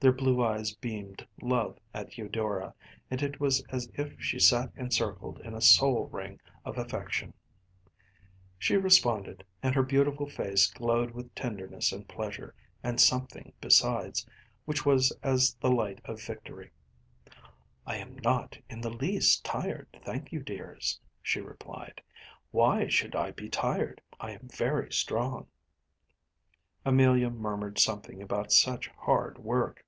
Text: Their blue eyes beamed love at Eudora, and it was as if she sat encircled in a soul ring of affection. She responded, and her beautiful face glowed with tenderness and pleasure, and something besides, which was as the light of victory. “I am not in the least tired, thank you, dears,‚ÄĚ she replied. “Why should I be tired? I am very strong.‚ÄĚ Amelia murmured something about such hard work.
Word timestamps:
Their 0.00 0.12
blue 0.12 0.44
eyes 0.44 0.74
beamed 0.74 1.26
love 1.40 1.78
at 1.94 2.18
Eudora, 2.18 2.74
and 3.10 3.22
it 3.22 3.40
was 3.40 3.62
as 3.70 3.90
if 3.94 4.20
she 4.22 4.38
sat 4.38 4.70
encircled 4.76 5.40
in 5.40 5.54
a 5.54 5.62
soul 5.62 6.08
ring 6.08 6.38
of 6.62 6.76
affection. 6.76 7.32
She 8.58 8.76
responded, 8.76 9.46
and 9.62 9.74
her 9.74 9.82
beautiful 9.82 10.28
face 10.28 10.70
glowed 10.70 11.12
with 11.12 11.34
tenderness 11.34 11.90
and 11.90 12.06
pleasure, 12.06 12.54
and 12.82 13.00
something 13.00 13.54
besides, 13.62 14.26
which 14.66 14.84
was 14.84 15.10
as 15.22 15.54
the 15.54 15.70
light 15.70 16.02
of 16.04 16.20
victory. 16.20 16.70
“I 17.86 17.96
am 17.96 18.16
not 18.18 18.58
in 18.68 18.82
the 18.82 18.90
least 18.92 19.42
tired, 19.42 19.88
thank 20.04 20.32
you, 20.32 20.40
dears,‚ÄĚ 20.40 21.00
she 21.22 21.40
replied. 21.40 22.02
“Why 22.50 22.88
should 22.88 23.16
I 23.16 23.30
be 23.30 23.48
tired? 23.48 24.02
I 24.20 24.32
am 24.32 24.48
very 24.52 24.92
strong.‚ÄĚ 24.92 25.46
Amelia 26.84 27.30
murmured 27.30 27.78
something 27.78 28.20
about 28.20 28.52
such 28.52 28.88
hard 28.98 29.38
work. 29.38 29.80